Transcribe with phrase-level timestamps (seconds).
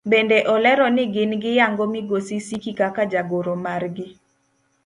[0.09, 4.07] Bende olero ni gin giyango migosi Siki kaka jagoro margi.